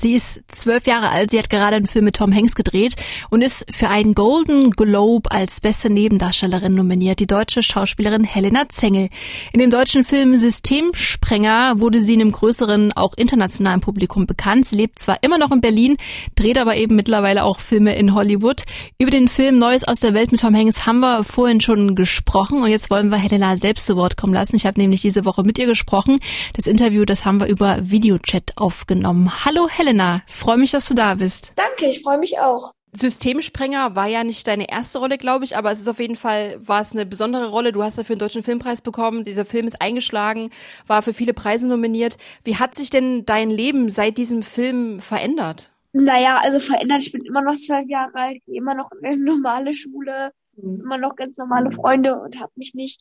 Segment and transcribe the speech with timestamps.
[0.00, 2.94] Sie ist zwölf Jahre alt, sie hat gerade einen Film mit Tom Hanks gedreht
[3.28, 9.10] und ist für einen Golden Globe als beste Nebendarstellerin nominiert, die deutsche Schauspielerin Helena Zengel.
[9.52, 14.64] In dem deutschen Film Systemsprenger wurde sie in einem größeren, auch internationalen Publikum bekannt.
[14.64, 15.98] Sie lebt zwar immer noch in Berlin,
[16.34, 18.62] dreht aber eben mittlerweile auch Filme in Hollywood.
[18.96, 22.62] Über den Film Neues aus der Welt mit Tom Hanks haben wir vorhin schon gesprochen
[22.62, 24.56] und jetzt wollen wir Helena selbst zu Wort kommen lassen.
[24.56, 26.20] Ich habe nämlich diese Woche mit ihr gesprochen.
[26.54, 29.30] Das Interview, das haben wir über Videochat aufgenommen.
[29.44, 29.89] Hallo Helena,
[30.26, 31.52] freue mich, dass du da bist.
[31.56, 32.72] Danke, ich freue mich auch.
[32.92, 36.56] Systemsprenger war ja nicht deine erste Rolle, glaube ich, aber es ist auf jeden Fall,
[36.66, 37.72] war es eine besondere Rolle.
[37.72, 39.22] Du hast dafür einen deutschen Filmpreis bekommen.
[39.22, 40.50] Dieser Film ist eingeschlagen,
[40.86, 42.18] war für viele Preise nominiert.
[42.42, 45.70] Wie hat sich denn dein Leben seit diesem Film verändert?
[45.92, 47.02] Naja, also verändert.
[47.02, 50.80] Ich bin immer noch zwölf Jahre alt, gehe immer noch in eine normale Schule, mhm.
[50.80, 53.00] immer noch ganz normale Freunde und habe mich nicht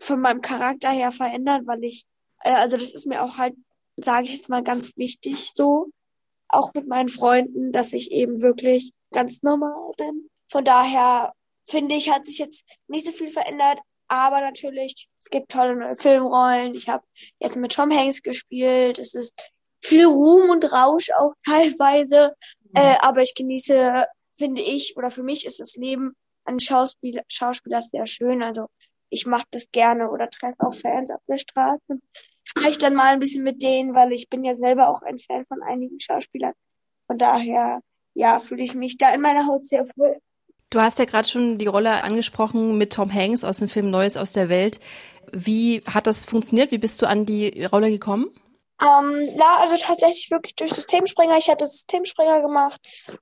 [0.00, 2.04] von meinem Charakter her verändert, weil ich,
[2.42, 3.54] äh, also das ist mir auch halt,
[3.96, 5.90] sage ich jetzt mal, ganz wichtig so,
[6.48, 10.28] auch mit meinen Freunden, dass ich eben wirklich ganz normal bin.
[10.48, 11.32] Von daher
[11.68, 15.96] finde ich, hat sich jetzt nicht so viel verändert, aber natürlich, es gibt tolle neue
[15.96, 16.74] Filmrollen.
[16.74, 17.04] Ich habe
[17.40, 18.98] jetzt mit Tom Hanks gespielt.
[18.98, 19.34] Es ist
[19.82, 22.70] viel Ruhm und Rausch auch teilweise, mhm.
[22.74, 27.82] äh, aber ich genieße, finde ich, oder für mich ist das Leben an Schauspieler, Schauspieler
[27.82, 28.42] sehr schön.
[28.42, 28.66] Also
[29.10, 32.00] ich mache das gerne oder treffe auch Fans auf der Straße
[32.46, 35.44] spreche dann mal ein bisschen mit denen, weil ich bin ja selber auch ein Fan
[35.46, 36.52] von einigen Schauspielern.
[37.06, 37.80] Von daher,
[38.14, 40.18] ja, fühle ich mich da in meiner Haut sehr wohl.
[40.70, 44.16] Du hast ja gerade schon die Rolle angesprochen mit Tom Hanks aus dem Film Neues
[44.16, 44.80] aus der Welt.
[45.32, 46.70] Wie hat das funktioniert?
[46.70, 48.30] Wie bist du an die Rolle gekommen?
[48.82, 51.38] Ähm, ja, also tatsächlich wirklich durch Systemspringer.
[51.38, 52.80] Ich hatte Systemspringer gemacht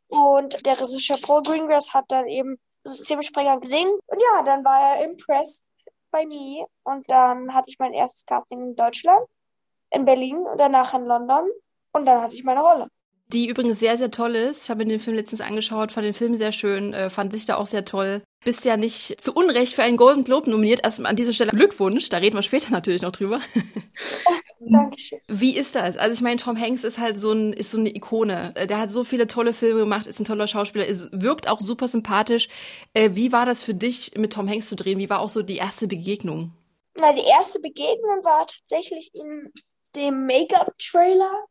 [0.09, 5.05] und der Regisseur Paul Greengrass hat dann eben Systemspringer gesehen und ja, dann war er
[5.05, 5.63] impressed
[6.15, 9.27] bei mir und dann hatte ich mein erstes Casting in Deutschland,
[9.91, 11.51] in Berlin und danach in London
[11.93, 12.87] und dann hatte ich meine Rolle.
[13.29, 14.65] Die übrigens sehr, sehr toll ist.
[14.65, 17.47] Ich habe mir den Film letztens angeschaut, fand den Film sehr schön, äh, fand sich
[17.47, 18.23] da auch sehr toll.
[18.45, 20.81] Bist ja nicht zu Unrecht für einen Golden Globe nominiert.
[20.85, 23.41] Erst an dieser Stelle Glückwunsch, da reden wir später natürlich noch drüber.
[24.73, 25.21] Dankeschön.
[25.29, 25.97] Wie ist das?
[25.97, 28.53] Also ich meine, Tom Hanks ist halt so ein, ist so eine Ikone.
[28.55, 31.61] Äh, der hat so viele tolle Filme gemacht, ist ein toller Schauspieler, ist, wirkt auch
[31.61, 32.49] super sympathisch.
[32.93, 34.99] Äh, wie war das für dich, mit Tom Hanks zu drehen?
[34.99, 36.53] Wie war auch so die erste Begegnung?
[36.97, 39.53] Na, die erste Begegnung war tatsächlich in
[39.97, 41.47] dem Make-up-Trailer,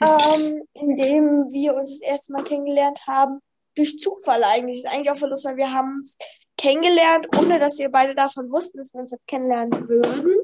[0.00, 3.40] ähm, in dem wir uns das erste Mal kennengelernt haben.
[3.76, 4.82] Durch Zufall eigentlich.
[4.82, 6.18] Das ist eigentlich auch verlust, weil wir haben uns
[6.56, 10.34] kennengelernt, ohne dass wir beide davon wussten, dass wir uns jetzt kennenlernen würden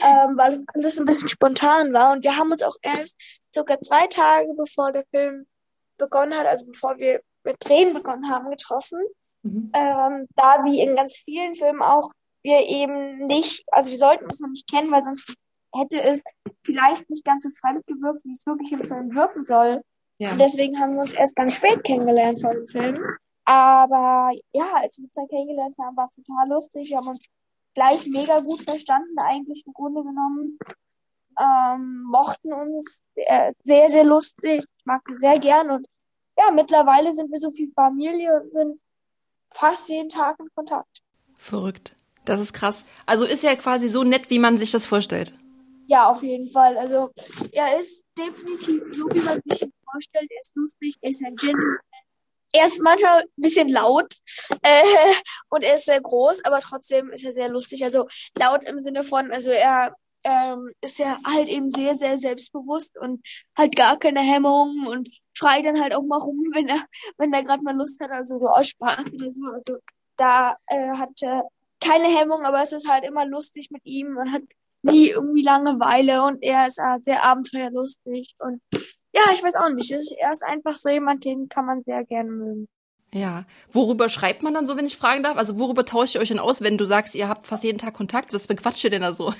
[0.00, 2.12] ähm, weil alles ein bisschen spontan war.
[2.12, 3.20] Und wir haben uns auch erst
[3.54, 5.46] sogar zwei Tage bevor der Film
[5.96, 9.00] begonnen hat, also bevor wir mit Drehen begonnen haben, getroffen.
[9.42, 9.72] Mhm.
[9.74, 12.10] Ähm, da wie in ganz vielen Filmen auch
[12.42, 15.34] wir eben nicht, also wir sollten uns noch nicht kennen, weil sonst
[15.74, 16.22] hätte es
[16.62, 19.82] vielleicht nicht ganz so fremd gewirkt, wie es wirklich im Film wirken soll.
[20.18, 20.32] Ja.
[20.32, 22.98] Und deswegen haben wir uns erst ganz spät kennengelernt vor dem Film.
[23.44, 26.90] Aber ja, als wir uns dann kennengelernt haben, war es total lustig.
[26.90, 27.26] Wir haben uns
[27.78, 30.58] gleich mega gut verstanden, eigentlich im Grunde genommen.
[31.40, 34.64] Ähm, mochten uns äh, sehr, sehr lustig.
[34.78, 35.86] Ich mag ihn sehr gern und
[36.36, 38.80] ja, mittlerweile sind wir so viel Familie und sind
[39.52, 41.02] fast jeden Tag in Kontakt.
[41.36, 41.94] Verrückt.
[42.24, 42.84] Das ist krass.
[43.06, 45.34] Also ist er quasi so nett, wie man sich das vorstellt.
[45.86, 46.76] Ja, auf jeden Fall.
[46.76, 47.10] Also
[47.52, 50.28] er ist definitiv so, wie man sich ihn vorstellt.
[50.30, 51.78] Er ist lustig, er ist ein Gentleman,
[52.52, 54.14] er ist manchmal ein bisschen laut
[54.62, 54.82] äh,
[55.50, 57.84] und er ist sehr groß, aber trotzdem ist er sehr lustig.
[57.84, 58.06] Also
[58.38, 59.94] laut im Sinne von, also er
[60.24, 63.22] ähm, ist ja halt eben sehr, sehr selbstbewusst und
[63.56, 66.86] halt gar keine Hemmungen und schreit dann halt auch mal rum, wenn er,
[67.16, 69.52] wenn er gerade mal Lust hat, also so aus Spaß oder so.
[69.52, 69.76] Also
[70.16, 71.44] da äh, hat er
[71.80, 74.12] keine Hemmung, aber es ist halt immer lustig mit ihm.
[74.12, 74.42] Man hat
[74.82, 78.60] nie irgendwie Langeweile und er ist halt sehr abenteuerlustig und
[79.18, 79.90] ja, ich weiß auch nicht.
[79.90, 82.68] Er ist einfach so jemand, den kann man sehr gerne mögen.
[83.12, 83.44] Ja.
[83.72, 85.36] Worüber schreibt man dann so, wenn ich fragen darf?
[85.36, 87.94] Also worüber tauscht ihr euch denn aus, wenn du sagst, ihr habt fast jeden Tag
[87.94, 88.32] Kontakt?
[88.32, 89.32] Was bequatscht ihr denn da so?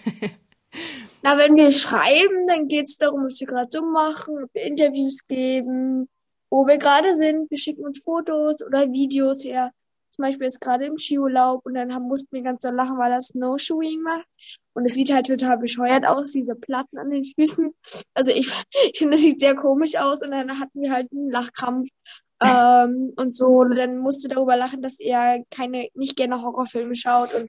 [1.22, 4.62] Na, wenn wir schreiben, dann geht es darum, was wir gerade so machen, ob wir
[4.62, 6.08] Interviews geben,
[6.50, 7.50] wo wir gerade sind.
[7.50, 9.72] Wir schicken uns Fotos oder Videos her.
[10.18, 13.12] Zum Beispiel ist gerade im Skiurlaub und dann haben, mussten wir ganz so lachen, weil
[13.12, 14.26] er Snowshoeing macht.
[14.74, 17.72] Und es sieht halt total bescheuert aus, diese Platten an den Füßen.
[18.14, 18.52] Also ich,
[18.92, 20.20] ich finde, das sieht sehr komisch aus.
[20.20, 21.88] Und dann hatten wir halt einen Lachkrampf
[22.42, 23.60] ähm, und so.
[23.60, 27.32] Und dann musste darüber lachen, dass er keine, nicht gerne Horrorfilme schaut.
[27.36, 27.48] Und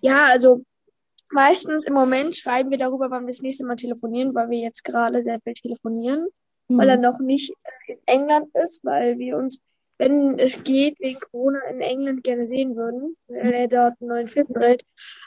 [0.00, 0.64] ja, also
[1.30, 4.82] meistens im Moment schreiben wir darüber, wann wir das nächste Mal telefonieren, weil wir jetzt
[4.82, 6.26] gerade sehr viel telefonieren,
[6.66, 6.76] mhm.
[6.76, 7.54] weil er noch nicht
[7.86, 9.60] in England ist, weil wir uns
[10.00, 14.28] wenn es geht, wegen Corona in England gerne sehen würden, weil er dort einen neuen
[14.28, 14.82] Film dreht.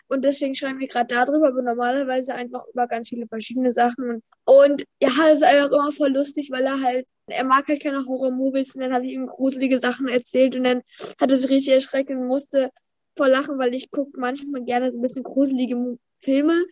[0.07, 4.23] Und deswegen schreiben wir gerade darüber, aber normalerweise einfach über ganz viele verschiedene Sachen.
[4.45, 8.03] Und, ja, es ist einfach immer voll lustig, weil er halt, er mag halt keine
[8.03, 10.81] Horror-Movies und dann habe ich ihm gruselige Sachen erzählt und dann
[11.19, 12.71] hat er sich richtig erschreckt und musste
[13.15, 15.77] voll lachen, weil ich gucke manchmal gerne so ein bisschen gruselige
[16.17, 16.65] Filme,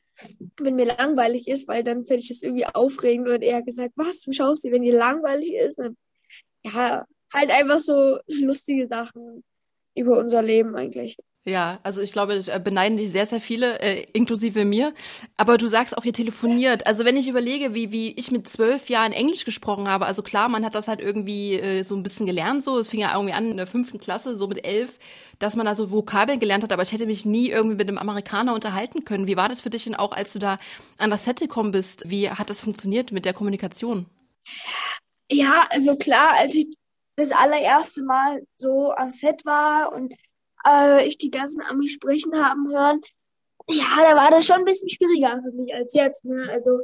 [0.60, 3.94] wenn mir langweilig ist, weil dann finde ich das irgendwie aufregend und er hat gesagt,
[3.96, 5.78] was, du schaust dir, wenn dir langweilig ist?
[5.78, 5.98] Und,
[6.64, 9.44] ja, halt einfach so lustige Sachen
[9.96, 11.18] über unser Leben eigentlich.
[11.44, 14.94] Ja, also ich glaube, beneiden dich sehr, sehr viele, äh, inklusive mir.
[15.38, 16.86] Aber du sagst auch, ihr telefoniert.
[16.86, 20.50] Also wenn ich überlege, wie, wie ich mit zwölf Jahren Englisch gesprochen habe, also klar,
[20.50, 22.78] man hat das halt irgendwie äh, so ein bisschen gelernt, so.
[22.78, 25.00] Es fing ja irgendwie an in der fünften Klasse, so mit elf,
[25.40, 27.98] dass man da so Vokabeln gelernt hat, aber ich hätte mich nie irgendwie mit einem
[27.98, 29.28] Amerikaner unterhalten können.
[29.28, 30.60] Wie war das für dich denn auch, als du da
[31.00, 32.08] an das Set gekommen bist?
[32.08, 34.06] Wie hat das funktioniert mit der Kommunikation?
[35.32, 36.68] Ja, also klar, als ich
[37.16, 40.14] das allererste Mal so am Set war und
[40.68, 43.02] äh, ich die ganzen Amis sprechen haben hören,
[43.68, 46.26] ja, da war das schon ein bisschen schwieriger für mich als jetzt.
[46.26, 46.50] Ne?
[46.52, 46.80] Also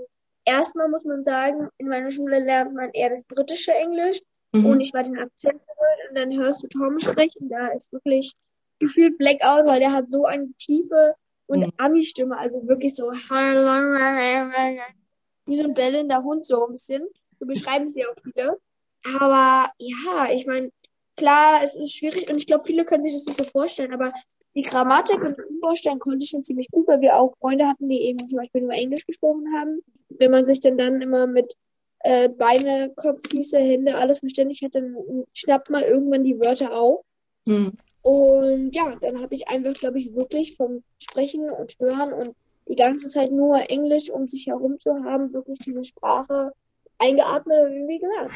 [0.45, 4.19] erstmal muss man sagen, in meiner Schule lernt man eher das britische Englisch
[4.53, 4.65] mhm.
[4.65, 8.33] und ich war den Akzent gewöhnt und dann hörst du Tom sprechen, da ist wirklich
[8.79, 11.15] gefühlt Blackout, weil der hat so eine tiefe
[11.47, 11.73] und mhm.
[11.77, 13.11] Ami-Stimme, also wirklich so
[15.47, 17.07] wie so ein bellender Hund so ein bisschen.
[17.39, 18.59] So beschreiben sie auch viele.
[19.03, 20.71] Aber ja, ich meine,
[21.15, 24.11] klar, es ist schwierig und ich glaube, viele können sich das nicht so vorstellen, aber
[24.55, 28.01] die Grammatik und Vorstellen konnte ich schon ziemlich gut, weil wir auch Freunde hatten, die
[28.01, 29.81] eben zum Beispiel nur Englisch gesprochen haben.
[30.09, 31.53] Wenn man sich dann dann immer mit
[31.99, 34.95] äh, Beine, Kopf, Füße, Hände, alles verständlich hat, dann
[35.33, 37.03] schnappt man irgendwann die Wörter auf.
[37.47, 37.73] Hm.
[38.01, 42.35] Und ja, dann habe ich einfach, glaube ich, wirklich vom Sprechen und Hören und
[42.67, 46.51] die ganze Zeit nur Englisch um sich herum zu haben, wirklich diese Sprache
[46.99, 48.31] eingeatmet und irgendwie gelernt.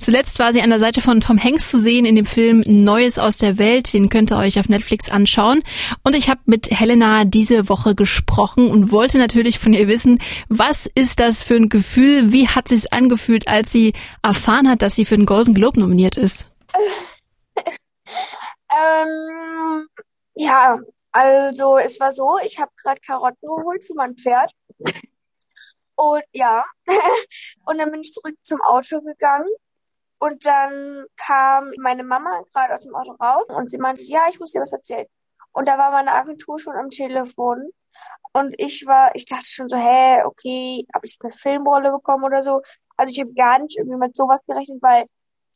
[0.00, 3.18] Zuletzt war sie an der Seite von Tom Hanks zu sehen in dem Film Neues
[3.18, 3.92] aus der Welt.
[3.92, 5.62] Den könnt ihr euch auf Netflix anschauen.
[6.02, 10.18] Und ich habe mit Helena diese Woche gesprochen und wollte natürlich von ihr wissen,
[10.48, 12.32] was ist das für ein Gefühl?
[12.32, 13.92] Wie hat sie es angefühlt, als sie
[14.22, 16.50] erfahren hat, dass sie für den Golden Globe nominiert ist?
[18.72, 19.86] ähm,
[20.34, 20.78] ja,
[21.12, 24.50] also es war so, ich habe gerade Karotten geholt für mein Pferd.
[26.00, 26.64] Und ja,
[27.66, 29.50] und dann bin ich zurück zum Auto gegangen
[30.18, 34.40] und dann kam meine Mama gerade aus dem Auto raus und sie meinte, ja, ich
[34.40, 35.06] muss dir was erzählen.
[35.52, 37.70] Und da war meine Agentur schon am Telefon.
[38.32, 42.42] Und ich war, ich dachte schon so, hä, okay, habe ich eine Filmrolle bekommen oder
[42.42, 42.62] so?
[42.96, 45.04] Also ich habe gar nicht irgendwie mit sowas gerechnet, weil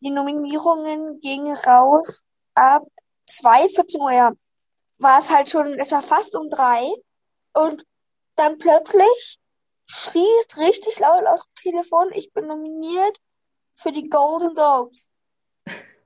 [0.03, 2.23] die Nominierungen gingen raus
[2.55, 2.83] ab
[3.27, 4.37] 2, 14 Uhr.
[4.99, 6.91] War es halt schon, es war fast um drei.
[7.55, 7.83] Und
[8.37, 9.39] dann plötzlich
[9.87, 13.21] schrie es richtig laut aus dem Telefon, ich bin nominiert
[13.77, 15.11] für die Golden Globes.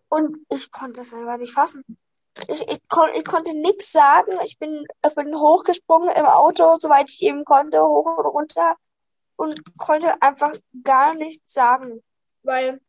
[0.08, 1.84] Und ich konnte es einfach nicht fassen.
[2.48, 4.32] Ich, ich, kon ich konnte nichts sagen.
[4.44, 8.76] Ich bin, ich bin hochgesprungen im Auto, soweit ich eben konnte, hoch und runter.
[9.36, 10.52] Und konnte einfach
[10.82, 12.02] gar nichts sagen.
[12.42, 12.80] Weil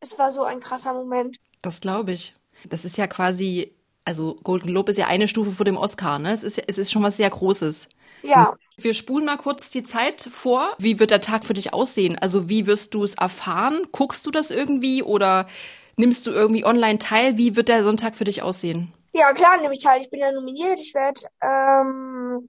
[0.00, 1.38] es war so ein krasser Moment.
[1.62, 2.34] Das glaube ich.
[2.68, 3.74] Das ist ja quasi,
[4.04, 6.32] also Golden Globe ist ja eine Stufe vor dem Oscar, ne?
[6.32, 7.88] Es ist, es ist schon was sehr Großes.
[8.22, 8.56] Ja.
[8.80, 10.74] Wir spulen mal kurz die Zeit vor.
[10.78, 12.16] Wie wird der Tag für dich aussehen?
[12.16, 13.88] Also wie wirst du es erfahren?
[13.90, 15.48] Guckst du das irgendwie oder
[15.96, 17.36] nimmst du irgendwie online teil?
[17.36, 18.94] Wie wird der Sonntag für dich aussehen?
[19.12, 20.00] Ja, klar, nehme ich teil.
[20.00, 20.78] Ich bin ja nominiert.
[20.78, 22.48] Ich werde ähm,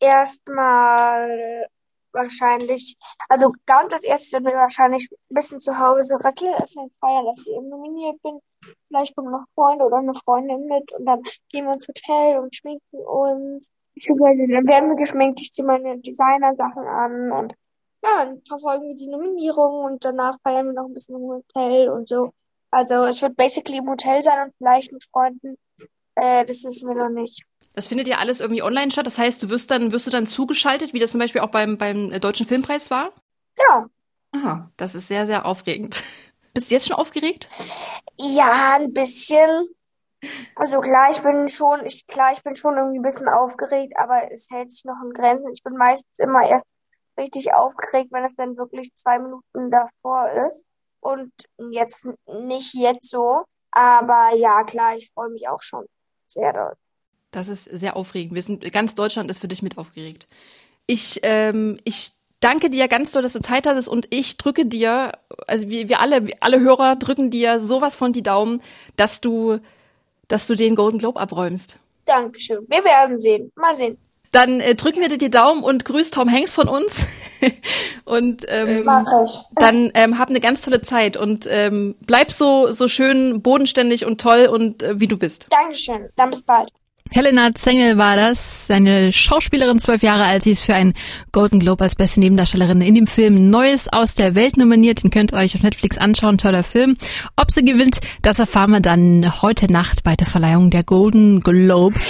[0.00, 1.68] erstmal
[2.12, 2.96] wahrscheinlich,
[3.28, 7.46] also ganz als erstes werden wir wahrscheinlich ein bisschen zu Hause Raclette essen feiern, dass
[7.46, 8.40] ich eben nominiert bin.
[8.88, 12.52] Vielleicht kommen noch Freunde oder eine Freundin mit und dann gehen wir ins Hotel und
[12.52, 17.54] schminken uns beziehungsweise dann werden wir geschminkt, ich ziehe meine Designer-Sachen an und
[18.04, 21.88] ja, dann verfolgen wir die Nominierung und danach feiern wir noch ein bisschen im Hotel
[21.88, 22.32] und so.
[22.70, 25.56] Also es wird basically im Hotel sein und vielleicht mit Freunden.
[26.14, 27.42] Äh, das wissen wir noch nicht.
[27.74, 29.06] Das findet ja alles irgendwie online statt.
[29.06, 31.76] Das heißt, du wirst dann, wirst du dann zugeschaltet, wie das zum Beispiel auch beim,
[31.76, 33.12] beim Deutschen Filmpreis war?
[33.56, 33.86] Genau.
[34.32, 36.02] Aha, das ist sehr, sehr aufregend.
[36.54, 37.48] Bist du jetzt schon aufgeregt?
[38.18, 39.68] Ja, ein bisschen.
[40.56, 44.30] Also klar, ich bin schon, ich, klar, ich bin schon irgendwie ein bisschen aufgeregt, aber
[44.32, 45.52] es hält sich noch in Grenzen.
[45.52, 46.66] Ich bin meistens immer erst
[47.18, 50.66] richtig aufgeregt, wenn es dann wirklich zwei Minuten davor ist.
[51.00, 51.32] Und
[51.70, 53.44] jetzt nicht jetzt so.
[53.70, 55.86] Aber ja, klar, ich freue mich auch schon
[56.26, 56.74] sehr doll.
[57.30, 58.34] Das ist sehr aufregend.
[58.34, 60.26] Wir sind, ganz Deutschland ist für dich mit aufgeregt.
[60.86, 65.12] Ich, ähm, ich danke dir ganz doll, dass du Zeit hattest und ich drücke dir,
[65.46, 68.62] also wir, wir alle, alle Hörer drücken dir sowas von die Daumen,
[68.96, 69.58] dass du
[70.28, 71.78] dass du den Golden Globe abräumst.
[72.04, 72.66] Dankeschön.
[72.68, 73.52] Wir werden sehen.
[73.56, 73.98] Mal sehen.
[74.32, 77.06] Dann äh, drücken wir dir die Daumen und grüß Tom Hanks von uns.
[78.04, 78.88] und ähm,
[79.56, 84.20] dann ähm, hab eine ganz tolle Zeit und ähm, bleib so so schön bodenständig und
[84.20, 85.46] toll und äh, wie du bist.
[85.50, 86.08] Dankeschön.
[86.16, 86.70] Dann bis bald.
[87.10, 90.42] Helena Zengel war das, eine Schauspielerin, zwölf Jahre alt.
[90.42, 90.94] Sie ist für einen
[91.32, 95.02] Golden Globe als beste Nebendarstellerin in dem Film Neues aus der Welt nominiert.
[95.02, 96.38] Den könnt ihr euch auf Netflix anschauen.
[96.38, 96.96] Toller Film.
[97.36, 102.06] Ob sie gewinnt, das erfahren wir dann heute Nacht bei der Verleihung der Golden Globes.